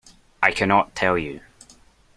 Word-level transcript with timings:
I 0.41 0.49
cannot 0.49 0.95
tell 0.95 1.15
you. 1.15 1.41